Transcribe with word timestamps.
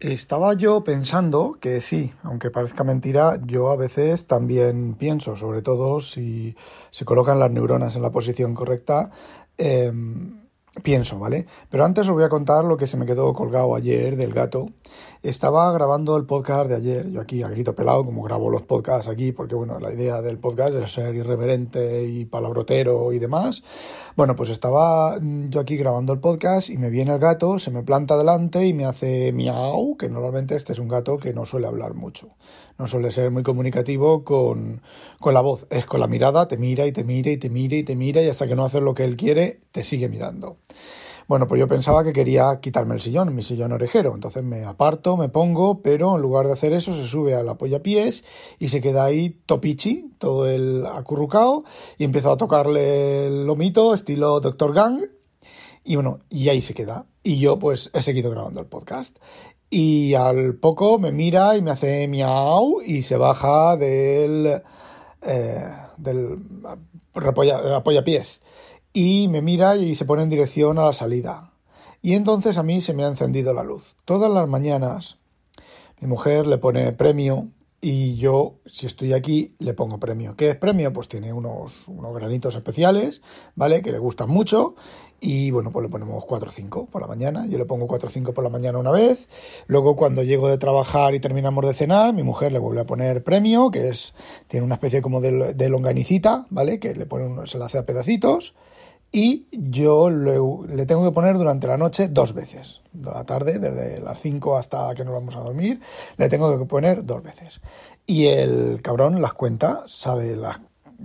estaba 0.00 0.54
yo 0.54 0.84
pensando 0.84 1.58
que 1.60 1.80
sí, 1.80 2.12
aunque 2.22 2.50
parezca 2.50 2.84
mentira, 2.84 3.40
yo 3.44 3.70
a 3.70 3.76
veces 3.76 4.26
también 4.26 4.94
pienso, 4.94 5.36
sobre 5.36 5.62
todo 5.62 6.00
si 6.00 6.56
se 6.90 7.04
colocan 7.04 7.38
las 7.38 7.50
neuronas 7.50 7.96
en 7.96 8.02
la 8.02 8.10
posición 8.10 8.54
correcta, 8.54 9.10
em, 9.56 10.45
pienso, 10.82 11.18
¿vale? 11.18 11.46
Pero 11.70 11.84
antes 11.84 12.08
os 12.08 12.14
voy 12.14 12.24
a 12.24 12.28
contar 12.28 12.64
lo 12.64 12.76
que 12.76 12.86
se 12.86 12.96
me 12.96 13.06
quedó 13.06 13.32
colgado 13.32 13.74
ayer 13.74 14.16
del 14.16 14.32
gato. 14.32 14.66
Estaba 15.22 15.72
grabando 15.72 16.16
el 16.16 16.24
podcast 16.24 16.68
de 16.68 16.76
ayer, 16.76 17.10
yo 17.10 17.20
aquí 17.20 17.42
a 17.42 17.48
grito 17.48 17.74
pelado, 17.74 18.04
como 18.04 18.22
grabo 18.22 18.50
los 18.50 18.62
podcasts 18.62 19.08
aquí, 19.08 19.32
porque 19.32 19.54
bueno, 19.54 19.80
la 19.80 19.92
idea 19.92 20.22
del 20.22 20.38
podcast 20.38 20.74
es 20.74 20.92
ser 20.92 21.14
irreverente 21.14 22.04
y 22.04 22.24
palabrotero 22.24 23.12
y 23.12 23.18
demás. 23.18 23.62
Bueno, 24.16 24.36
pues 24.36 24.50
estaba 24.50 25.18
yo 25.20 25.60
aquí 25.60 25.76
grabando 25.76 26.12
el 26.12 26.20
podcast 26.20 26.70
y 26.70 26.78
me 26.78 26.90
viene 26.90 27.12
el 27.12 27.18
gato, 27.18 27.58
se 27.58 27.70
me 27.70 27.82
planta 27.82 28.16
delante 28.16 28.66
y 28.66 28.72
me 28.72 28.84
hace 28.84 29.32
miau, 29.32 29.96
que 29.96 30.08
normalmente 30.08 30.56
este 30.56 30.72
es 30.72 30.78
un 30.78 30.88
gato 30.88 31.18
que 31.18 31.34
no 31.34 31.44
suele 31.44 31.66
hablar 31.66 31.94
mucho 31.94 32.28
no 32.78 32.86
suele 32.86 33.10
ser 33.10 33.30
muy 33.30 33.42
comunicativo 33.42 34.24
con, 34.24 34.82
con, 35.20 35.34
la 35.34 35.40
voz, 35.40 35.66
es 35.70 35.86
con 35.86 36.00
la 36.00 36.06
mirada, 36.06 36.48
te 36.48 36.58
mira 36.58 36.86
y 36.86 36.92
te 36.92 37.04
mira 37.04 37.30
y 37.30 37.36
te 37.36 37.50
mira 37.50 37.76
y 37.76 37.82
te 37.82 37.96
mira 37.96 38.22
y 38.22 38.28
hasta 38.28 38.46
que 38.46 38.56
no 38.56 38.64
haces 38.64 38.82
lo 38.82 38.94
que 38.94 39.04
él 39.04 39.16
quiere, 39.16 39.60
te 39.72 39.84
sigue 39.84 40.08
mirando. 40.08 40.58
Bueno, 41.28 41.48
pues 41.48 41.58
yo 41.58 41.66
pensaba 41.66 42.04
que 42.04 42.12
quería 42.12 42.60
quitarme 42.60 42.94
el 42.94 43.00
sillón, 43.00 43.34
mi 43.34 43.42
sillón 43.42 43.72
orejero. 43.72 44.14
Entonces 44.14 44.44
me 44.44 44.64
aparto, 44.64 45.16
me 45.16 45.28
pongo, 45.28 45.82
pero 45.82 46.14
en 46.14 46.22
lugar 46.22 46.46
de 46.46 46.52
hacer 46.52 46.72
eso 46.72 46.94
se 46.94 47.08
sube 47.08 47.34
a 47.34 47.42
la 47.42 47.56
pies 47.56 48.22
y 48.60 48.68
se 48.68 48.80
queda 48.80 49.04
ahí 49.04 49.30
topichi, 49.44 50.12
todo 50.18 50.46
el 50.46 50.86
acurrucado, 50.86 51.64
y 51.98 52.04
empiezo 52.04 52.30
a 52.30 52.36
tocarle 52.36 53.26
el 53.26 53.44
lomito, 53.44 53.92
estilo 53.92 54.38
Dr. 54.38 54.72
Gang. 54.72 55.02
Y 55.82 55.96
bueno, 55.96 56.20
y 56.30 56.48
ahí 56.48 56.62
se 56.62 56.74
queda. 56.74 57.06
Y 57.24 57.40
yo 57.40 57.58
pues 57.58 57.90
he 57.92 58.02
seguido 58.02 58.30
grabando 58.30 58.60
el 58.60 58.66
podcast 58.66 59.18
y 59.70 60.14
al 60.14 60.54
poco 60.54 60.98
me 60.98 61.12
mira 61.12 61.56
y 61.56 61.62
me 61.62 61.72
hace 61.72 62.06
miau 62.08 62.80
y 62.84 63.02
se 63.02 63.16
baja 63.16 63.76
del, 63.76 64.62
eh, 65.22 65.76
del 65.96 66.38
apoya, 67.14 68.04
pies 68.04 68.40
y 68.92 69.28
me 69.28 69.42
mira 69.42 69.76
y 69.76 69.94
se 69.94 70.04
pone 70.04 70.22
en 70.22 70.30
dirección 70.30 70.78
a 70.78 70.86
la 70.86 70.92
salida. 70.92 71.52
Y 72.00 72.14
entonces 72.14 72.56
a 72.56 72.62
mí 72.62 72.80
se 72.80 72.94
me 72.94 73.04
ha 73.04 73.08
encendido 73.08 73.52
la 73.52 73.62
luz. 73.62 73.96
Todas 74.04 74.30
las 74.30 74.48
mañanas 74.48 75.18
mi 76.00 76.08
mujer 76.08 76.46
le 76.46 76.58
pone 76.58 76.92
premio 76.92 77.48
y 77.80 78.16
yo, 78.16 78.56
si 78.66 78.86
estoy 78.86 79.12
aquí, 79.12 79.54
le 79.58 79.74
pongo 79.74 79.98
premio. 79.98 80.34
¿Qué 80.34 80.50
es 80.50 80.56
premio? 80.56 80.92
Pues 80.92 81.08
tiene 81.08 81.32
unos, 81.32 81.86
unos 81.88 82.14
granitos 82.14 82.56
especiales, 82.56 83.22
¿vale? 83.54 83.82
Que 83.82 83.92
le 83.92 83.98
gustan 83.98 84.30
mucho 84.30 84.74
y 85.20 85.50
bueno, 85.50 85.70
pues 85.72 85.82
le 85.82 85.88
ponemos 85.88 86.24
4 86.24 86.48
o 86.48 86.52
5 86.52 86.86
por 86.86 87.02
la 87.02 87.08
mañana. 87.08 87.46
Yo 87.48 87.58
le 87.58 87.64
pongo 87.64 87.86
4 87.86 88.08
o 88.08 88.12
5 88.12 88.34
por 88.34 88.44
la 88.44 88.50
mañana 88.50 88.78
una 88.78 88.92
vez. 88.92 89.28
Luego 89.66 89.96
cuando 89.96 90.22
llego 90.22 90.48
de 90.48 90.58
trabajar 90.58 91.14
y 91.14 91.20
terminamos 91.20 91.66
de 91.66 91.74
cenar, 91.74 92.14
mi 92.14 92.22
mujer 92.22 92.52
le 92.52 92.58
vuelve 92.58 92.80
a 92.80 92.86
poner 92.86 93.22
premio, 93.22 93.70
que 93.70 93.88
es 93.88 94.14
tiene 94.48 94.64
una 94.64 94.76
especie 94.76 95.02
como 95.02 95.20
de, 95.20 95.54
de 95.54 95.68
longanicita, 95.68 96.46
¿vale? 96.50 96.78
Que 96.80 96.94
le 96.94 97.06
pone 97.06 97.46
se 97.46 97.58
la 97.58 97.66
hace 97.66 97.78
a 97.78 97.86
pedacitos. 97.86 98.54
Y 99.18 99.46
yo 99.50 100.10
le, 100.10 100.84
tengo 100.84 101.02
que 101.02 101.10
poner 101.10 101.38
durante 101.38 101.66
la 101.66 101.78
noche 101.78 102.08
dos 102.08 102.34
veces. 102.34 102.82
De 102.92 103.10
la 103.10 103.24
tarde, 103.24 103.58
desde 103.58 103.98
las 103.98 104.20
5 104.20 104.58
hasta 104.58 104.94
que 104.94 105.06
nos 105.06 105.14
vamos 105.14 105.34
a 105.36 105.40
dormir, 105.40 105.80
le 106.18 106.28
tengo 106.28 106.58
que 106.58 106.66
poner 106.66 107.02
dos 107.02 107.22
veces. 107.22 107.62
Y 108.04 108.26
el 108.26 108.82
cabrón 108.82 109.22
las 109.22 109.32
cuenta, 109.32 109.84
sabe 109.86 110.36
las 110.36 110.60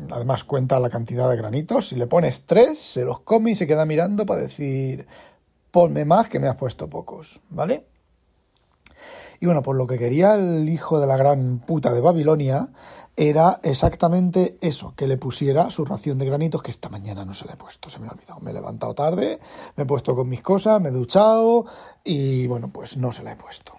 además 0.10 0.44
cuenta 0.44 0.78
la 0.82 0.90
cantidad 0.90 1.30
de 1.30 1.38
granitos. 1.38 1.88
Si 1.88 1.96
le 1.96 2.06
pones 2.06 2.46
tres, 2.46 2.80
se 2.80 3.06
los 3.06 3.22
come 3.22 3.52
y 3.52 3.56
se 3.56 3.66
queda 3.66 3.86
mirando 3.86 4.26
para 4.26 4.42
decir, 4.42 5.08
ponme 5.72 6.04
más 6.04 6.28
que 6.28 6.42
me 6.42 6.50
has 6.50 6.58
puesto 6.58 6.90
pocos, 6.90 7.40
¿vale? 7.50 7.86
Y 9.40 9.46
bueno, 9.46 9.62
pues 9.62 9.78
lo 9.78 9.88
que 9.88 9.98
quería 9.98 10.36
el 10.36 10.68
hijo 10.68 11.00
de 11.00 11.08
la 11.08 11.16
gran 11.16 11.60
puta 11.60 11.94
de 11.94 12.02
Babilonia 12.02 12.68
era 13.16 13.60
exactamente 13.64 14.58
eso, 14.62 14.94
que 14.96 15.08
le 15.08 15.18
pusiera 15.18 15.70
su 15.70 15.86
ración 15.86 16.18
de 16.18 16.26
granitos 16.26 16.64
que 16.64 16.72
esta 16.72 16.90
mañana 16.90 17.26
no 17.26 17.34
se 17.34 17.46
le 17.46 17.54
he 17.54 17.58
puesto, 17.58 17.90
se 17.90 18.00
me 18.00 18.08
ha 18.08 18.12
olvidado. 18.12 18.40
Me 18.40 18.52
he 18.52 18.54
levantado 18.54 18.96
tarde, 18.96 19.40
me 19.76 19.84
he 19.84 19.86
puesto 19.86 20.16
con 20.16 20.30
mis 20.30 20.42
cosas, 20.42 20.82
me 20.82 20.90
he 20.90 20.92
duchado 20.92 21.66
y 22.04 22.48
bueno, 22.48 22.72
pues 22.72 22.98
no 22.98 23.12
se 23.12 23.24
la 23.24 23.34
he 23.34 23.36
puesto. 23.36 23.74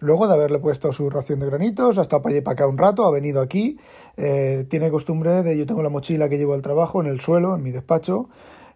Luego 0.00 0.28
de 0.28 0.34
haberle 0.34 0.60
puesto 0.60 0.92
su 0.92 1.10
ración 1.10 1.40
de 1.40 1.46
granitos, 1.46 1.98
ha 1.98 2.02
estado 2.02 2.22
para 2.22 2.34
allá 2.36 2.44
para 2.44 2.52
acá 2.54 2.66
un 2.68 2.78
rato, 2.78 3.04
ha 3.04 3.10
venido 3.10 3.40
aquí. 3.40 3.78
Eh, 4.16 4.64
tiene 4.70 4.90
costumbre 4.90 5.42
de, 5.42 5.58
yo 5.58 5.66
tengo 5.66 5.82
la 5.82 5.88
mochila 5.88 6.28
que 6.28 6.38
llevo 6.38 6.54
al 6.54 6.62
trabajo 6.62 7.00
en 7.00 7.08
el 7.08 7.20
suelo, 7.20 7.56
en 7.56 7.62
mi 7.64 7.72
despacho, 7.72 8.28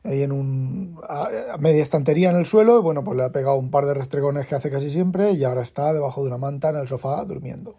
ahí 0.02 0.22
en 0.22 0.32
un, 0.32 1.00
a, 1.08 1.28
media 1.60 1.82
estantería 1.82 2.30
en 2.30 2.36
el 2.36 2.46
suelo, 2.46 2.78
y 2.78 2.82
bueno, 2.82 3.04
pues 3.04 3.16
le 3.16 3.22
ha 3.22 3.30
pegado 3.30 3.56
un 3.56 3.70
par 3.70 3.86
de 3.86 3.94
restregones 3.94 4.48
que 4.48 4.56
hace 4.56 4.70
casi 4.70 4.90
siempre 4.90 5.30
y 5.32 5.44
ahora 5.44 5.62
está 5.62 5.92
debajo 5.92 6.22
de 6.22 6.26
una 6.26 6.38
manta 6.38 6.70
en 6.70 6.76
el 6.76 6.88
sofá 6.88 7.24
durmiendo. 7.24 7.76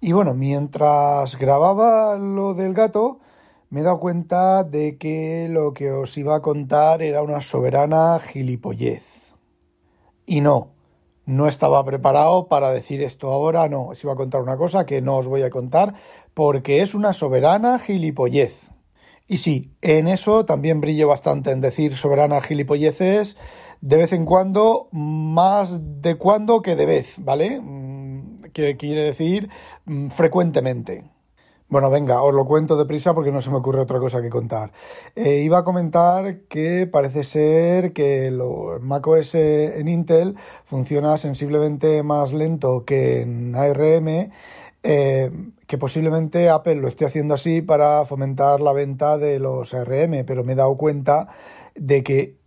Y 0.00 0.12
bueno, 0.12 0.32
mientras 0.34 1.36
grababa 1.36 2.16
lo 2.16 2.54
del 2.54 2.72
gato, 2.72 3.18
me 3.68 3.80
he 3.80 3.82
dado 3.82 4.00
cuenta 4.00 4.64
de 4.64 4.96
que 4.96 5.46
lo 5.50 5.74
que 5.74 5.92
os 5.92 6.16
iba 6.16 6.36
a 6.36 6.40
contar 6.40 7.02
era 7.02 7.22
una 7.22 7.42
soberana 7.42 8.18
gilipollez. 8.18 9.34
Y 10.24 10.40
no, 10.40 10.68
no 11.26 11.48
estaba 11.48 11.84
preparado 11.84 12.48
para 12.48 12.70
decir 12.70 13.02
esto 13.02 13.30
ahora, 13.30 13.68
no, 13.68 13.88
os 13.88 14.02
iba 14.02 14.14
a 14.14 14.16
contar 14.16 14.40
una 14.40 14.56
cosa 14.56 14.86
que 14.86 15.02
no 15.02 15.18
os 15.18 15.28
voy 15.28 15.42
a 15.42 15.50
contar 15.50 15.94
porque 16.32 16.80
es 16.80 16.94
una 16.94 17.12
soberana 17.12 17.78
gilipollez. 17.78 18.70
Y 19.28 19.36
sí, 19.36 19.70
en 19.82 20.08
eso 20.08 20.44
también 20.44 20.80
brillo 20.80 21.06
bastante 21.06 21.52
en 21.52 21.60
decir 21.60 21.96
soberana 21.96 22.40
gilipolleces 22.40 23.36
de 23.80 23.96
vez 23.96 24.12
en 24.12 24.24
cuando, 24.24 24.88
más 24.92 26.02
de 26.02 26.16
cuando 26.16 26.62
que 26.62 26.74
de 26.74 26.84
vez, 26.84 27.14
¿vale? 27.18 27.60
Mm, 28.50 28.76
quiere 28.76 29.02
decir 29.02 29.48
mm, 29.86 30.08
frecuentemente. 30.08 31.04
Bueno, 31.70 31.88
venga, 31.88 32.20
os 32.22 32.34
lo 32.34 32.46
cuento 32.46 32.76
deprisa 32.76 33.14
porque 33.14 33.30
no 33.30 33.40
se 33.40 33.50
me 33.50 33.58
ocurre 33.58 33.80
otra 33.80 34.00
cosa 34.00 34.20
que 34.20 34.28
contar. 34.28 34.72
Eh, 35.14 35.42
iba 35.44 35.58
a 35.58 35.64
comentar 35.64 36.40
que 36.48 36.88
parece 36.88 37.22
ser 37.22 37.92
que 37.92 38.26
el 38.26 38.42
macOS 38.80 39.36
en 39.36 39.86
Intel 39.86 40.34
funciona 40.64 41.16
sensiblemente 41.16 42.02
más 42.02 42.32
lento 42.32 42.84
que 42.84 43.22
en 43.22 43.54
ARM, 43.54 44.32
eh, 44.82 45.30
que 45.68 45.78
posiblemente 45.78 46.48
Apple 46.48 46.74
lo 46.74 46.88
esté 46.88 47.04
haciendo 47.04 47.34
así 47.34 47.62
para 47.62 48.04
fomentar 48.04 48.60
la 48.60 48.72
venta 48.72 49.16
de 49.16 49.38
los 49.38 49.72
ARM, 49.72 50.24
pero 50.26 50.42
me 50.42 50.54
he 50.54 50.56
dado 50.56 50.76
cuenta 50.76 51.28
de 51.76 52.02
que 52.02 52.39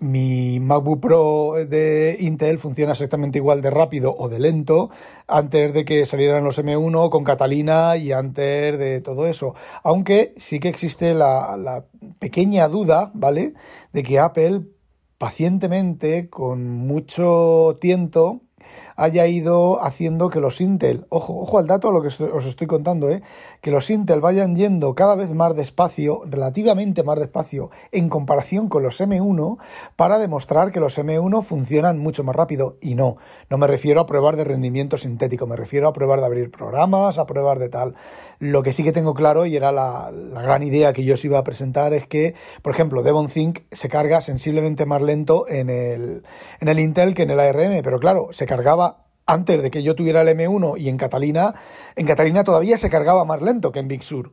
mi 0.00 0.60
MacBook 0.60 1.00
Pro 1.00 1.54
de 1.66 2.16
Intel 2.20 2.58
funciona 2.58 2.92
exactamente 2.92 3.38
igual 3.38 3.62
de 3.62 3.70
rápido 3.70 4.14
o 4.16 4.28
de 4.28 4.38
lento 4.38 4.90
antes 5.26 5.74
de 5.74 5.84
que 5.84 6.06
salieran 6.06 6.44
los 6.44 6.58
M1 6.58 7.10
con 7.10 7.24
Catalina 7.24 7.96
y 7.96 8.12
antes 8.12 8.78
de 8.78 9.00
todo 9.00 9.26
eso. 9.26 9.54
Aunque 9.82 10.34
sí 10.36 10.60
que 10.60 10.68
existe 10.68 11.14
la, 11.14 11.56
la 11.56 11.84
pequeña 12.18 12.68
duda, 12.68 13.10
¿vale? 13.14 13.54
De 13.92 14.02
que 14.02 14.18
Apple 14.18 14.62
pacientemente, 15.18 16.30
con 16.30 16.70
mucho 16.70 17.76
tiento, 17.80 18.42
haya 18.98 19.28
ido 19.28 19.80
haciendo 19.80 20.28
que 20.28 20.40
los 20.40 20.60
Intel, 20.60 21.06
ojo, 21.08 21.38
ojo 21.38 21.58
al 21.58 21.68
dato 21.68 21.88
a 21.88 21.92
lo 21.92 22.02
que 22.02 22.08
os 22.08 22.46
estoy 22.46 22.66
contando, 22.66 23.08
¿eh? 23.08 23.22
que 23.60 23.70
los 23.70 23.88
Intel 23.90 24.20
vayan 24.20 24.56
yendo 24.56 24.96
cada 24.96 25.14
vez 25.14 25.32
más 25.32 25.54
despacio, 25.54 26.22
relativamente 26.26 27.04
más 27.04 27.20
despacio, 27.20 27.70
en 27.92 28.08
comparación 28.08 28.68
con 28.68 28.82
los 28.82 29.00
M1, 29.00 29.58
para 29.94 30.18
demostrar 30.18 30.72
que 30.72 30.80
los 30.80 30.98
M1 30.98 31.42
funcionan 31.42 31.98
mucho 31.98 32.24
más 32.24 32.34
rápido. 32.34 32.76
Y 32.80 32.96
no, 32.96 33.18
no 33.48 33.56
me 33.56 33.68
refiero 33.68 34.00
a 34.00 34.06
pruebas 34.06 34.36
de 34.36 34.42
rendimiento 34.42 34.98
sintético, 34.98 35.46
me 35.46 35.54
refiero 35.54 35.86
a 35.86 35.92
pruebas 35.92 36.18
de 36.18 36.26
abrir 36.26 36.50
programas, 36.50 37.18
a 37.18 37.26
pruebas 37.26 37.60
de 37.60 37.68
tal. 37.68 37.94
Lo 38.40 38.64
que 38.64 38.72
sí 38.72 38.82
que 38.82 38.92
tengo 38.92 39.14
claro, 39.14 39.46
y 39.46 39.54
era 39.54 39.70
la, 39.70 40.10
gran 40.12 40.64
idea 40.64 40.92
que 40.92 41.04
yo 41.04 41.14
os 41.14 41.24
iba 41.24 41.38
a 41.38 41.44
presentar, 41.44 41.94
es 41.94 42.08
que, 42.08 42.34
por 42.62 42.72
ejemplo, 42.72 43.04
Devon 43.04 43.28
Think 43.28 43.60
se 43.70 43.88
carga 43.88 44.22
sensiblemente 44.22 44.86
más 44.86 45.02
lento 45.02 45.46
en 45.48 45.70
el, 45.70 46.24
en 46.58 46.68
el 46.68 46.80
Intel 46.80 47.14
que 47.14 47.22
en 47.22 47.30
el 47.30 47.38
ARM, 47.38 47.80
pero 47.84 48.00
claro, 48.00 48.30
se 48.32 48.46
cargaba 48.46 48.87
antes 49.28 49.62
de 49.62 49.70
que 49.70 49.82
yo 49.82 49.94
tuviera 49.94 50.22
el 50.22 50.28
M1 50.28 50.80
y 50.80 50.88
en 50.88 50.96
Catalina, 50.96 51.54
en 51.94 52.06
Catalina 52.06 52.42
todavía 52.42 52.78
se 52.78 52.88
cargaba 52.88 53.24
más 53.24 53.42
lento 53.42 53.70
que 53.70 53.78
en 53.78 53.86
Big 53.86 54.02
Sur. 54.02 54.32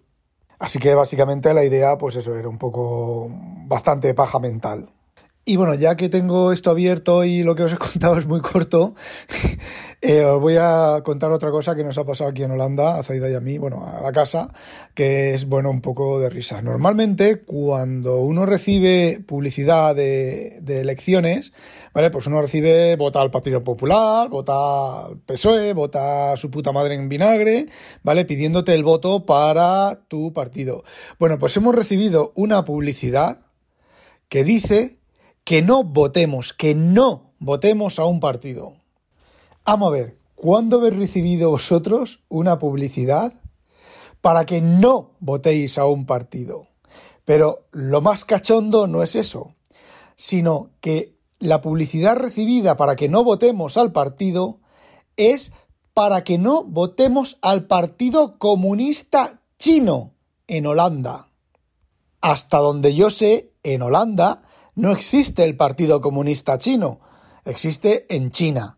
Así 0.58 0.80
que 0.80 0.96
básicamente 0.96 1.54
la 1.54 1.66
idea, 1.66 1.98
pues 1.98 2.16
eso, 2.16 2.34
era 2.36 2.48
un 2.48 2.58
poco 2.58 3.30
bastante 3.68 4.14
paja 4.14 4.40
mental. 4.40 4.90
Y 5.44 5.58
bueno, 5.58 5.76
ya 5.76 5.96
que 5.98 6.08
tengo 6.08 6.54
esto 6.54 6.72
abierto 6.72 7.26
y 7.26 7.44
lo 7.44 7.56
que 7.56 7.64
os 7.64 7.74
he 7.74 7.78
contado 7.92 8.18
es 8.18 8.26
muy 8.26 8.40
corto, 8.40 8.96
eh, 10.08 10.24
os 10.24 10.40
voy 10.40 10.56
a 10.60 11.02
contar 11.04 11.32
otra 11.32 11.52
cosa 11.52 11.76
que 11.76 11.84
nos 11.84 11.98
ha 11.98 12.04
pasado 12.04 12.30
aquí 12.30 12.44
en 12.44 12.52
Holanda, 12.52 13.00
a 13.00 13.04
Zaida 13.04 13.30
y 13.30 13.34
a 13.34 13.40
mí, 13.40 13.58
bueno, 13.58 13.86
a 13.86 14.02
la 14.02 14.12
casa, 14.12 14.54
que 14.94 15.34
es, 15.34 15.46
bueno, 15.48 15.70
un 15.70 15.82
poco 15.82 16.20
de 16.20 16.30
risa. 16.30 16.62
Normalmente, 16.62 17.42
cuando 17.42 18.20
uno 18.20 18.46
recibe 18.46 19.22
publicidad 19.26 19.96
de, 19.96 20.60
de 20.62 20.82
elecciones, 20.82 21.54
¿vale? 21.94 22.12
Pues 22.12 22.28
uno 22.28 22.42
recibe, 22.42 22.96
vota 22.96 23.22
al 23.22 23.32
Partido 23.32 23.64
Popular, 23.64 24.30
vota 24.30 25.06
al 25.06 25.18
PSOE, 25.18 25.74
vota 25.74 26.34
a 26.34 26.38
su 26.38 26.52
puta 26.52 26.72
madre 26.72 26.96
en 26.96 27.10
vinagre, 27.10 27.68
¿vale? 28.04 28.26
Pidiéndote 28.26 28.74
el 28.74 28.84
voto 28.84 29.26
para 29.26 30.02
tu 30.08 30.34
partido. 30.34 30.84
Bueno, 31.20 31.40
pues 31.40 31.58
hemos 31.58 31.76
recibido 31.76 32.32
una 32.36 32.64
publicidad 32.66 33.40
que 34.30 34.44
dice 34.44 34.98
que 35.44 35.62
no 35.62 35.84
votemos, 35.84 36.54
que 36.54 36.76
no 36.76 37.34
votemos 37.40 38.00
a 38.00 38.06
un 38.06 38.20
partido. 38.20 38.85
Vamos 39.68 39.88
a 39.88 39.92
ver, 39.92 40.20
¿cuándo 40.36 40.78
habéis 40.78 40.96
recibido 40.96 41.50
vosotros 41.50 42.20
una 42.30 42.60
publicidad 42.60 43.34
para 44.22 44.46
que 44.46 44.62
no 44.62 45.14
votéis 45.20 45.80
a 45.80 45.86
un 45.88 46.06
partido? 46.06 46.68
Pero 47.26 47.66
lo 47.72 48.00
más 48.00 48.26
cachondo 48.26 48.86
no 48.86 49.02
es 49.02 49.16
eso, 49.16 49.56
sino 50.16 50.70
que 50.82 51.16
la 51.40 51.62
publicidad 51.62 52.16
recibida 52.16 52.78
para 52.78 52.96
que 52.96 53.10
no 53.10 53.24
votemos 53.24 53.76
al 53.78 53.92
partido 53.92 54.60
es 55.18 55.52
para 55.96 56.24
que 56.24 56.38
no 56.38 56.64
votemos 56.64 57.40
al 57.42 57.66
Partido 57.66 58.38
Comunista 58.38 59.42
Chino 59.58 60.14
en 60.46 60.68
Holanda. 60.68 61.30
Hasta 62.22 62.60
donde 62.60 62.94
yo 62.94 63.10
sé, 63.10 63.54
en 63.64 63.82
Holanda 63.82 64.44
no 64.76 64.92
existe 64.92 65.44
el 65.44 65.58
Partido 65.58 66.02
Comunista 66.02 66.60
Chino, 66.60 67.00
existe 67.46 68.06
en 68.16 68.30
China. 68.30 68.78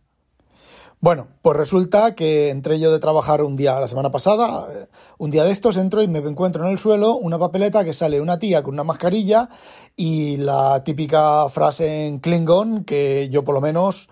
Bueno, 0.99 1.27
pues 1.44 1.55
resulta 1.55 2.15
que 2.15 2.49
entré 2.49 2.79
yo 2.79 2.91
de 2.91 2.97
trabajar 2.97 3.44
un 3.44 3.55
día, 3.55 3.79
la 3.79 3.88
semana 3.88 4.11
pasada, 4.11 4.67
eh, 4.73 4.88
un 5.19 5.29
día 5.29 5.44
de 5.44 5.51
estos 5.51 5.77
entro 5.77 6.01
y 6.01 6.07
me 6.07 6.17
encuentro 6.17 6.65
en 6.65 6.71
el 6.71 6.79
suelo 6.79 7.13
una 7.15 7.38
papeleta 7.38 7.85
que 7.85 7.94
sale 7.94 8.19
una 8.19 8.39
tía 8.39 8.63
con 8.63 8.73
una 8.73 8.83
mascarilla 8.83 9.47
y 9.95 10.38
la 10.38 10.83
típica 10.83 11.49
frase 11.49 12.07
en 12.07 12.19
Klingon 12.19 12.83
que 12.83 13.29
yo 13.29 13.44
por 13.44 13.53
lo 13.53 13.61
menos 13.61 14.09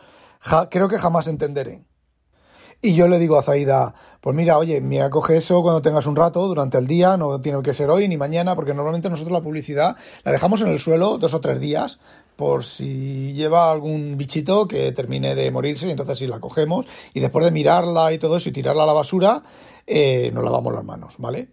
creo 0.70 0.88
que 0.88 1.00
jamás 1.00 1.28
entenderé. 1.28 1.84
Y 2.84 2.94
yo 2.94 3.08
le 3.08 3.18
digo 3.18 3.40
a 3.40 3.42
Zaida, 3.42 3.96
pues 4.26 4.36
mira, 4.36 4.58
oye, 4.58 4.82
mira, 4.82 5.12
coge 5.12 5.38
eso 5.38 5.62
cuando 5.62 5.84
tengas 5.84 6.08
un 6.08 6.16
rato 6.16 6.48
durante 6.48 6.80
el 6.80 6.88
día, 6.88 7.16
no 7.16 7.40
tiene 7.42 7.62
que 7.62 7.76
ser 7.76 7.92
hoy 7.92 8.08
ni 8.08 8.18
mañana, 8.18 8.56
porque 8.56 8.74
normalmente 8.74 9.08
nosotros 9.08 9.32
la 9.32 9.44
publicidad 9.44 9.98
la 10.24 10.32
dejamos 10.32 10.62
en 10.62 10.70
el 10.70 10.80
suelo 10.80 11.20
dos 11.20 11.36
o 11.36 11.42
tres 11.42 11.60
días 11.60 12.00
por 12.36 12.64
si 12.64 13.34
lleva 13.34 13.72
algún 13.72 14.18
bichito 14.18 14.68
que 14.68 14.92
termine 14.94 15.36
de 15.36 15.52
morirse 15.52 15.86
y 15.86 15.92
entonces 15.92 16.18
si 16.18 16.26
la 16.26 16.40
cogemos 16.40 16.88
y 17.14 17.20
después 17.20 17.46
de 17.46 17.52
mirarla 17.52 18.14
y 18.14 18.18
todo 18.18 18.38
eso 18.38 18.50
y 18.50 18.52
tirarla 18.52 18.82
a 18.82 18.88
la 18.88 18.94
basura, 18.94 19.44
eh, 19.88 20.32
nos 20.34 20.44
lavamos 20.44 20.74
las 20.74 20.84
manos, 20.84 21.16
¿vale? 21.18 21.50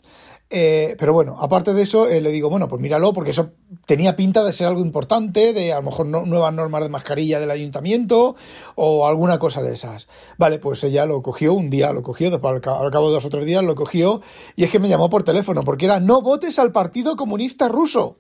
Eh, 0.55 0.97
pero 0.99 1.15
bueno, 1.15 1.37
aparte 1.41 1.73
de 1.73 1.81
eso, 1.81 2.07
eh, 2.07 2.21
le 2.21 2.31
digo, 2.31 2.51
bueno, 2.51 2.69
pues 2.69 2.79
míralo, 2.79 3.15
porque 3.15 3.31
eso 3.31 3.53
tenía 3.87 4.17
pinta 4.17 4.45
de 4.45 4.53
ser 4.53 4.67
algo 4.67 4.83
importante, 4.83 5.55
de 5.55 5.73
a 5.73 5.77
lo 5.77 5.85
mejor 5.85 6.05
nuevas 6.07 6.53
normas 6.53 6.83
de 6.83 6.91
mascarilla 6.91 7.41
del 7.41 7.51
ayuntamiento 7.51 8.37
o 8.75 9.09
alguna 9.09 9.39
cosa 9.39 9.63
de 9.63 9.73
esas. 9.73 10.09
Vale, 10.37 10.59
pues 10.59 10.85
ella 10.85 11.07
lo 11.07 11.23
cogió 11.23 11.55
un 11.55 11.71
día, 11.71 11.95
lo 11.95 12.03
cogió, 12.03 12.31
después 12.31 12.53
al, 12.53 12.61
cabo 12.61 13.09
de 13.09 13.15
dos 13.15 13.25
o 13.25 13.31
tres 13.31 13.47
días 13.47 13.65
lo 13.65 13.75
cogió 13.75 14.21
y 14.55 14.65
es 14.65 14.71
que 14.71 14.79
me 14.79 14.91
llamó 14.91 15.09
por 15.09 15.23
teléfono, 15.23 15.65
porque 15.65 15.87
era, 15.87 16.01
no 16.01 16.21
votes 16.21 16.59
al 16.59 16.71
Partido 16.71 17.17
Comunista 17.17 17.69
Ruso. 17.69 18.19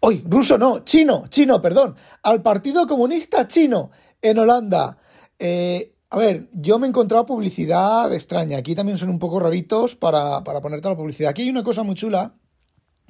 Hoy, 0.00 0.24
ruso 0.26 0.58
no, 0.58 0.80
chino, 0.80 1.26
chino, 1.28 1.62
perdón, 1.62 1.94
al 2.24 2.42
Partido 2.42 2.88
Comunista 2.88 3.46
Chino 3.46 3.92
en 4.20 4.36
Holanda. 4.36 4.98
Eh, 5.38 5.94
a 6.10 6.18
ver, 6.18 6.48
yo 6.52 6.78
me 6.78 6.86
he 6.86 6.88
encontrado 6.88 7.24
publicidad 7.24 8.12
extraña. 8.12 8.58
Aquí 8.58 8.74
también 8.74 8.98
son 8.98 9.10
un 9.10 9.20
poco 9.20 9.38
raritos 9.38 9.94
para, 9.94 10.42
para 10.42 10.60
ponerte 10.60 10.88
la 10.88 10.96
publicidad. 10.96 11.30
Aquí 11.30 11.42
hay 11.42 11.50
una 11.50 11.62
cosa 11.62 11.84
muy 11.84 11.94
chula 11.94 12.34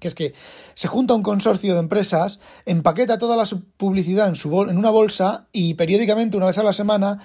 que 0.00 0.08
es 0.08 0.14
que 0.14 0.35
se 0.75 0.88
junta 0.88 1.14
un 1.14 1.23
consorcio 1.23 1.75
de 1.75 1.81
empresas, 1.81 2.41
empaqueta 2.67 3.19
toda 3.19 3.37
la 3.37 3.44
publicidad 3.76 4.29
en, 4.29 4.35
su 4.35 4.62
en 4.62 4.76
una 4.79 4.91
bolsa 4.91 5.47
y 5.52 5.75
periódicamente, 5.75 6.37
una 6.37 6.47
vez 6.47 6.58
a 6.58 6.62
la 6.62 6.73
semana, 6.73 7.20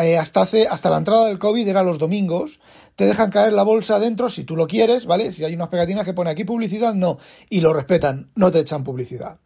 eh, 0.00 0.16
hasta, 0.16 0.42
hace, 0.42 0.68
hasta 0.68 0.88
la 0.88 0.98
entrada 0.98 1.26
del 1.26 1.38
COVID, 1.38 1.66
era 1.66 1.82
los 1.82 1.98
domingos, 1.98 2.60
te 2.94 3.06
dejan 3.06 3.30
caer 3.30 3.52
la 3.52 3.64
bolsa 3.64 3.98
dentro 3.98 4.28
si 4.28 4.44
tú 4.44 4.56
lo 4.56 4.66
quieres, 4.66 5.06
¿vale? 5.06 5.32
Si 5.32 5.44
hay 5.44 5.54
unas 5.54 5.68
pegatinas 5.68 6.04
que 6.04 6.14
pone 6.14 6.30
aquí 6.30 6.44
publicidad, 6.44 6.94
no. 6.94 7.18
Y 7.48 7.60
lo 7.60 7.72
respetan, 7.72 8.30
no 8.36 8.50
te 8.50 8.60
echan 8.60 8.84
publicidad. 8.84 9.38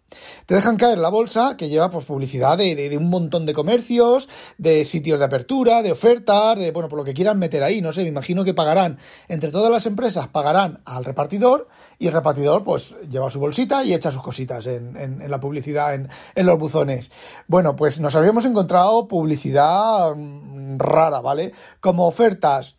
Te 0.47 0.55
dejan 0.55 0.77
caer 0.77 0.99
la 0.99 1.09
bolsa 1.09 1.57
que 1.57 1.69
lleva 1.69 1.91
pues, 1.91 2.05
publicidad 2.05 2.59
de, 2.59 2.75
de, 2.75 2.97
un 2.97 3.11
montón 3.11 3.47
de 3.47 3.53
comercios, 3.53 4.29
de 4.59 4.85
sitios 4.85 5.19
de 5.19 5.25
apertura, 5.25 5.83
de 5.83 5.93
ofertas, 5.93 6.59
de, 6.59 6.71
bueno, 6.73 6.89
por 6.89 6.99
lo 6.99 7.05
que 7.05 7.15
quieran 7.15 7.39
meter 7.39 7.63
ahí, 7.63 7.81
no 7.81 7.93
sé, 7.93 8.03
me 8.03 8.09
imagino 8.09 8.45
que 8.45 8.55
pagarán, 8.55 8.99
entre 9.29 9.51
todas 9.51 9.71
las 9.71 9.87
empresas, 9.87 10.29
pagarán 10.29 10.83
al 10.85 11.05
repartidor 11.05 11.69
y 11.99 12.07
el 12.07 12.13
repartidor 12.13 12.65
pues 12.65 12.97
lleva 13.09 13.31
su 13.31 13.41
bolsita 13.41 13.85
y 13.85 13.95
echa 13.95 14.11
sus 14.11 14.23
cositas 14.23 14.67
en, 14.67 14.97
en, 14.97 15.31
la 15.31 15.41
publicidad, 15.41 15.95
en, 15.95 16.09
los 16.47 16.59
buzones. 16.59 17.11
Bueno, 17.47 17.77
pues 17.77 18.01
nos 18.01 18.15
habíamos 18.17 18.45
encontrado 18.45 19.09
publicidad 19.09 20.15
mm, 20.15 20.79
rara, 20.79 21.21
¿vale? 21.21 21.53
Como 21.81 22.07
ofertas 22.07 22.77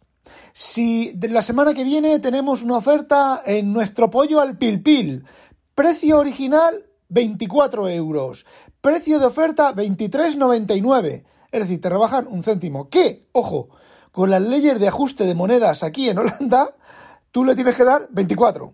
si 0.54 1.12
de 1.14 1.30
la 1.30 1.42
semana 1.42 1.74
que 1.74 1.84
viene 1.84 2.20
tenemos 2.20 2.64
una 2.64 2.78
oferta 2.78 3.42
en 3.46 3.74
nuestro 3.74 4.10
pollo 4.10 4.40
al 4.40 4.58
pilpil, 4.58 5.26
precio 5.76 6.18
original 6.20 6.86
24 7.10 7.90
euros, 7.90 8.46
precio 8.82 9.20
de 9.20 9.26
oferta 9.26 9.74
23,99. 9.74 11.24
Es 11.52 11.60
decir, 11.62 11.80
te 11.82 11.90
rebajan 11.90 12.28
un 12.28 12.44
céntimo. 12.44 12.90
¿Qué? 12.90 13.28
Ojo, 13.32 13.70
con 14.12 14.30
las 14.30 14.42
leyes 14.42 14.80
de 14.80 14.88
ajuste 14.88 15.26
de 15.26 15.36
monedas 15.36 15.84
aquí 15.84 16.10
en 16.10 16.18
Holanda, 16.18 16.76
tú 17.32 17.44
le 17.44 17.56
tienes 17.56 17.76
que 17.76 17.84
dar 17.84 18.08
24. 18.12 18.74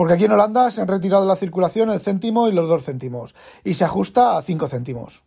Porque 0.00 0.14
aquí 0.14 0.24
en 0.24 0.32
Holanda 0.32 0.70
se 0.70 0.80
han 0.80 0.88
retirado 0.88 1.24
de 1.24 1.28
la 1.28 1.36
circulación 1.36 1.90
el 1.90 2.00
céntimo 2.00 2.48
y 2.48 2.52
los 2.52 2.66
dos 2.70 2.84
céntimos. 2.84 3.34
Y 3.64 3.74
se 3.74 3.84
ajusta 3.84 4.38
a 4.38 4.42
5 4.42 4.66
céntimos. 4.66 5.24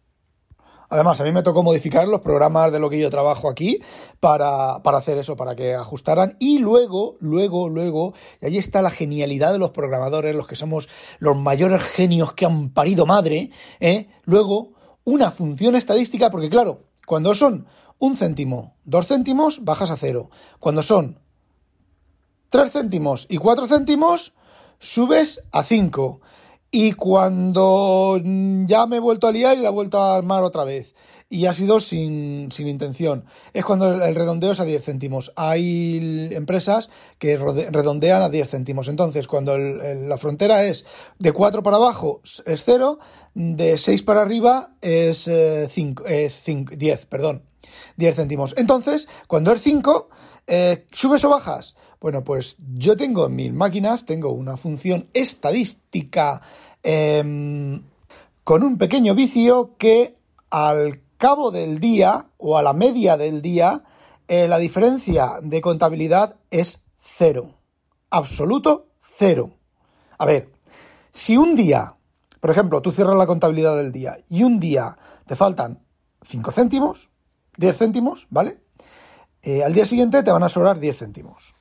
Además, 0.89 1.21
a 1.21 1.25
mí 1.25 1.31
me 1.31 1.43
tocó 1.43 1.61
modificar 1.61 2.07
los 2.07 2.21
programas 2.21 2.71
de 2.71 2.79
lo 2.79 2.89
que 2.89 2.97
yo 2.97 3.11
trabajo 3.11 3.51
aquí 3.51 3.83
para, 4.19 4.77
hacer 4.77 5.19
eso, 5.19 5.35
para 5.35 5.55
que 5.55 5.75
ajustaran. 5.75 6.37
Y 6.39 6.57
luego, 6.57 7.17
luego, 7.19 7.69
luego, 7.69 8.15
y 8.41 8.47
ahí 8.47 8.57
está 8.57 8.81
la 8.81 8.89
genialidad 8.89 9.53
de 9.53 9.59
los 9.59 9.69
programadores, 9.69 10.35
los 10.35 10.47
que 10.47 10.55
somos 10.55 10.89
los 11.19 11.37
mayores 11.37 11.83
genios 11.83 12.33
que 12.33 12.47
han 12.47 12.71
parido 12.71 13.05
madre, 13.05 13.51
¿eh? 13.79 14.07
luego 14.23 14.71
una 15.03 15.29
función 15.29 15.75
estadística, 15.75 16.31
porque 16.31 16.49
claro, 16.49 16.85
cuando 17.05 17.35
son 17.35 17.67
un 17.99 18.17
céntimo, 18.17 18.73
dos 18.85 19.05
céntimos, 19.05 19.63
bajas 19.63 19.91
a 19.91 19.97
cero. 19.97 20.31
Cuando 20.57 20.81
son 20.81 21.19
tres 22.49 22.71
céntimos 22.71 23.27
y 23.29 23.37
cuatro 23.37 23.67
céntimos, 23.67 24.33
subes 24.83 25.43
a 25.51 25.63
cinco. 25.63 26.21
Y 26.69 26.93
cuando 26.93 28.19
ya 28.65 28.85
me 28.87 28.97
he 28.97 28.99
vuelto 28.99 29.27
a 29.27 29.31
liar 29.31 29.57
y 29.57 29.61
la 29.61 29.69
he 29.69 29.71
vuelto 29.71 29.99
a 29.99 30.15
armar 30.15 30.43
otra 30.43 30.63
vez. 30.63 30.95
Y 31.29 31.45
ha 31.45 31.53
sido 31.53 31.79
sin, 31.79 32.51
sin 32.51 32.67
intención. 32.67 33.25
Es 33.53 33.65
cuando 33.65 34.03
el 34.03 34.15
redondeo 34.15 34.51
es 34.51 34.59
a 34.59 34.65
10 34.65 34.83
céntimos. 34.83 35.31
Hay 35.35 36.29
empresas 36.31 36.91
que 37.17 37.37
redondean 37.37 38.21
a 38.21 38.29
10 38.29 38.49
céntimos. 38.49 38.87
Entonces, 38.87 39.27
cuando 39.27 39.57
la 39.57 40.17
frontera 40.17 40.65
es 40.65 40.85
de 41.17 41.31
4 41.31 41.63
para 41.63 41.77
abajo 41.77 42.21
es 42.45 42.63
0, 42.63 42.99
de 43.33 43.77
6 43.79 44.03
para 44.03 44.21
arriba 44.21 44.73
es, 44.81 45.29
5, 45.69 46.05
eh, 46.07 46.25
es 46.25 46.43
5, 46.43 46.75
10, 46.75 47.05
perdón. 47.07 47.43
10 47.97 48.15
céntimos. 48.15 48.53
Entonces, 48.57 49.07
cuando 49.27 49.51
es 49.53 49.61
5, 49.61 50.09
eh, 50.47 50.85
¿subes 50.91 51.23
o 51.25 51.29
bajas? 51.29 51.75
Bueno, 51.99 52.23
pues 52.23 52.57
yo 52.75 52.97
tengo 52.97 53.27
en 53.27 53.35
mis 53.35 53.53
máquinas, 53.53 54.05
tengo 54.05 54.31
una 54.31 54.57
función 54.57 55.07
estadística 55.13 56.41
em, 56.81 57.83
con 58.43 58.63
un 58.63 58.77
pequeño 58.77 59.15
vicio 59.15 59.75
que 59.77 60.17
al 60.49 61.01
cabo 61.17 61.51
del 61.51 61.79
día 61.79 62.27
o 62.37 62.57
a 62.57 62.61
la 62.61 62.73
media 62.73 63.15
del 63.15 63.41
día, 63.41 63.83
eh, 64.27 64.47
la 64.47 64.57
diferencia 64.57 65.39
de 65.41 65.61
contabilidad 65.61 66.35
es 66.51 66.79
cero. 66.99 67.55
Absoluto 68.09 68.87
cero. 69.17 69.51
A 70.17 70.25
ver, 70.25 70.51
si 71.13 71.37
un 71.37 71.55
día, 71.55 71.95
por 72.39 72.51
ejemplo, 72.51 72.81
tú 72.81 72.91
cierras 72.91 73.15
la 73.15 73.27
contabilidad 73.27 73.77
del 73.77 73.91
día 73.91 74.17
y 74.29 74.43
un 74.43 74.59
día 74.59 74.97
te 75.25 75.35
faltan 75.35 75.79
5 76.23 76.51
céntimos, 76.51 77.09
10 77.57 77.77
céntimos, 77.77 78.27
¿vale? 78.29 78.59
Eh, 79.43 79.61
al 79.61 79.73
día 79.73 79.85
siguiente 79.85 80.23
te 80.23 80.31
van 80.31 80.43
a 80.43 80.49
sobrar 80.49 80.79
10 80.79 80.97
céntimos. 80.97 81.53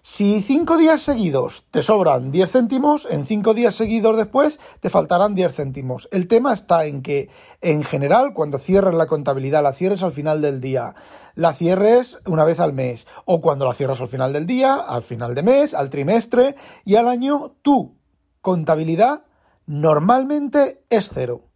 Si 0.00 0.40
cinco 0.40 0.76
días 0.76 1.02
seguidos 1.02 1.64
te 1.72 1.82
sobran 1.82 2.30
10 2.30 2.48
céntimos, 2.48 3.08
en 3.10 3.26
cinco 3.26 3.54
días 3.54 3.74
seguidos 3.74 4.16
después 4.16 4.60
te 4.78 4.88
faltarán 4.88 5.34
10 5.34 5.52
céntimos. 5.52 6.08
El 6.12 6.28
tema 6.28 6.54
está 6.54 6.84
en 6.84 7.02
que, 7.02 7.28
en 7.60 7.82
general, 7.82 8.32
cuando 8.32 8.58
cierres 8.58 8.94
la 8.94 9.08
contabilidad, 9.08 9.64
la 9.64 9.72
cierres 9.72 10.04
al 10.04 10.12
final 10.12 10.40
del 10.40 10.60
día, 10.60 10.94
la 11.34 11.52
cierres 11.52 12.20
una 12.24 12.44
vez 12.44 12.60
al 12.60 12.72
mes, 12.72 13.08
o 13.24 13.40
cuando 13.40 13.64
la 13.64 13.74
cierras 13.74 14.00
al 14.00 14.06
final 14.06 14.32
del 14.32 14.46
día, 14.46 14.76
al 14.76 15.02
final 15.02 15.34
de 15.34 15.42
mes, 15.42 15.74
al 15.74 15.90
trimestre 15.90 16.54
y 16.84 16.94
al 16.94 17.08
año, 17.08 17.56
tu 17.62 17.96
contabilidad 18.40 19.24
normalmente 19.66 20.84
es 20.88 21.10
cero. 21.12 21.48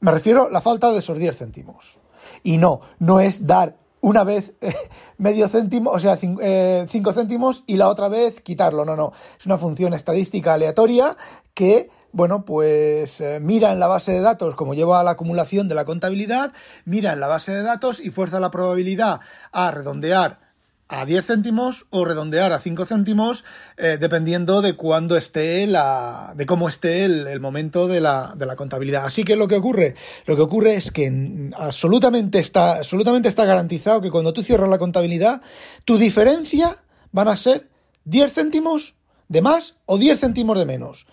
Me 0.00 0.10
refiero 0.10 0.48
a 0.48 0.50
la 0.50 0.60
falta 0.60 0.92
de 0.92 0.98
esos 0.98 1.18
10 1.18 1.34
céntimos. 1.34 1.98
Y 2.42 2.58
no, 2.58 2.82
no 2.98 3.20
es 3.20 3.46
dar 3.46 3.78
una 4.00 4.24
vez 4.24 4.54
eh, 4.60 4.74
medio 5.18 5.48
céntimo, 5.48 5.90
o 5.90 6.00
sea, 6.00 6.16
5 6.16 6.40
eh, 6.42 6.86
céntimos 7.14 7.64
y 7.66 7.76
la 7.76 7.88
otra 7.88 8.08
vez 8.08 8.40
quitarlo. 8.40 8.84
No, 8.84 8.96
no. 8.96 9.12
Es 9.38 9.46
una 9.46 9.58
función 9.58 9.94
estadística 9.94 10.54
aleatoria 10.54 11.16
que, 11.54 11.90
bueno, 12.12 12.44
pues 12.44 13.20
eh, 13.20 13.38
mira 13.40 13.72
en 13.72 13.80
la 13.80 13.86
base 13.86 14.12
de 14.12 14.20
datos 14.20 14.54
como 14.54 14.74
lleva 14.74 15.00
a 15.00 15.04
la 15.04 15.12
acumulación 15.12 15.68
de 15.68 15.74
la 15.74 15.84
contabilidad, 15.84 16.52
mira 16.84 17.12
en 17.12 17.20
la 17.20 17.28
base 17.28 17.52
de 17.52 17.62
datos 17.62 18.00
y 18.00 18.10
fuerza 18.10 18.40
la 18.40 18.50
probabilidad 18.50 19.20
a 19.52 19.70
redondear 19.70 20.49
a 20.90 21.06
10 21.06 21.24
céntimos 21.24 21.86
o 21.90 22.04
redondear 22.04 22.52
a 22.52 22.58
5 22.58 22.84
céntimos 22.84 23.44
eh, 23.76 23.96
dependiendo 23.98 24.60
de 24.60 24.74
cuándo 24.74 25.16
esté 25.16 25.66
la 25.68 26.34
de 26.36 26.46
cómo 26.46 26.68
esté 26.68 27.04
el, 27.04 27.38
momento 27.40 27.86
de 27.86 28.00
la, 28.00 28.34
de 28.36 28.44
la, 28.44 28.56
contabilidad. 28.56 29.06
Así 29.06 29.22
que 29.22 29.36
lo 29.36 29.46
que 29.46 29.54
ocurre 29.54 29.94
lo 30.26 30.34
que 30.34 30.42
ocurre 30.42 30.74
es 30.74 30.90
que 30.90 31.50
absolutamente 31.56 32.40
está 32.40 32.78
absolutamente 32.78 33.28
está 33.28 33.44
garantizado 33.44 34.00
que 34.00 34.10
cuando 34.10 34.32
tú 34.32 34.42
cierras 34.42 34.68
la 34.68 34.78
contabilidad 34.78 35.40
tu 35.84 35.96
diferencia 35.96 36.76
van 37.12 37.28
a 37.28 37.36
ser 37.36 37.68
10 38.04 38.32
céntimos 38.32 38.94
de 39.28 39.42
más 39.42 39.76
o 39.86 39.96
10 39.96 40.18
céntimos 40.18 40.58
de 40.58 40.66
menos. 40.66 41.06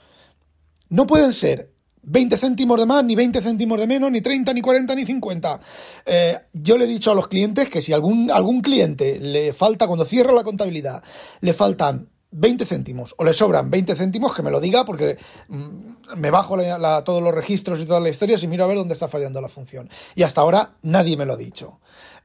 No 0.90 1.06
pueden 1.06 1.34
ser 1.34 1.72
20 2.04 2.38
céntimos 2.38 2.80
de 2.80 2.86
más, 2.86 3.04
ni 3.04 3.16
20 3.16 3.42
céntimos 3.42 3.80
de 3.80 3.88
menos, 3.88 4.12
ni 4.12 4.22
30, 4.22 4.54
ni 4.54 4.62
40, 4.62 4.96
ni 4.96 5.06
50. 5.06 5.60
Eh, 6.06 6.38
yo 6.54 6.78
le 6.78 6.86
he 6.86 6.88
dicho 6.88 7.12
a 7.12 7.16
los 7.16 7.28
clientes 7.28 7.70
que 7.70 7.82
si 7.82 7.94
algún, 7.94 8.32
algún 8.32 8.62
cliente 8.62 9.20
le 9.20 9.54
falta, 9.54 9.88
cuando 9.88 10.06
cierra 10.06 10.32
la 10.32 10.44
contabilidad, 10.44 11.04
le 11.42 11.54
faltan 11.54 12.10
20 12.32 12.66
céntimos 12.66 13.16
o 13.18 13.24
le 13.24 13.34
sobran 13.34 13.70
20 13.70 13.96
céntimos, 13.96 14.34
que 14.34 14.44
me 14.44 14.52
lo 14.52 14.60
diga 14.60 14.86
porque 14.86 15.18
mm, 15.48 16.16
me 16.18 16.30
bajo 16.30 16.58
todos 17.04 17.24
los 17.24 17.34
registros 17.34 17.80
y 17.80 17.86
todas 17.86 18.04
las 18.04 18.12
historias 18.12 18.44
y 18.44 18.48
miro 18.48 18.64
a 18.64 18.68
ver 18.68 18.78
dónde 18.78 18.94
está 18.94 19.08
fallando 19.08 19.42
la 19.42 19.50
función. 19.50 19.90
Y 20.16 20.24
hasta 20.24 20.42
ahora 20.42 20.76
nadie 20.82 21.18
me 21.18 21.26
lo 21.26 21.34
ha 21.34 21.38
dicho. 21.38 21.80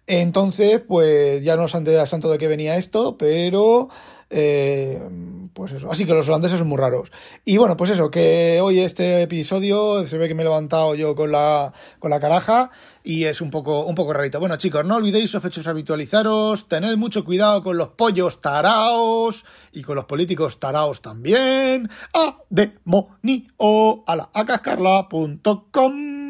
Entonces, 0.07 0.81
pues 0.81 1.45
ya 1.45 1.57
no 1.57 1.69
sé 1.69 1.99
a 1.99 2.07
santo 2.07 2.31
de 2.31 2.39
qué 2.39 2.49
venía 2.49 2.77
esto, 2.77 3.17
pero 3.17 3.89
eh, 4.35 4.99
pues 5.53 5.73
eso. 5.73 5.93
Así 5.93 6.07
que 6.07 6.15
los 6.15 6.27
holandeses 6.27 6.59
son 6.59 6.69
muy 6.69 6.79
raros. 6.79 7.13
Y 7.45 7.59
bueno, 7.59 7.77
pues 7.77 7.91
eso, 7.91 8.11
que 8.11 8.61
hoy 8.63 8.81
este 8.81 9.21
episodio 9.23 10.07
se 10.07 10.17
ve 10.17 10.27
que 10.27 10.35
me 10.35 10.43
he 10.43 10.47
levantado 10.47 10.95
yo 10.95 11.15
con 11.15 11.31
la, 11.31 11.75
con 11.99 12.11
la 12.11 12.19
caraja 12.19 12.71
y 13.05 13.25
es 13.25 13.43
un 13.43 13.51
poco, 13.51 13.85
un 13.85 13.95
poco 13.95 14.15
rarito. 14.15 14.41
Bueno, 14.41 14.57
chicos, 14.57 14.87
no 14.87 14.97
olvidéis 14.97 15.31
sospechosos 15.31 15.69
habitualizaros, 15.69 16.67
tened 16.67 16.97
mucho 16.97 17.25
cuidado 17.25 17.63
con 17.63 17.77
los 17.77 17.89
pollos 17.89 18.41
taraos 18.41 19.45
y 19.73 19.83
con 19.83 19.97
los 19.97 20.07
políticos 20.07 20.59
taraos 20.59 21.03
también. 21.03 21.91
A 22.15 22.39
demonio 22.49 24.05
a 24.07 24.17
la 24.17 24.31
acascarla.com 24.33 26.22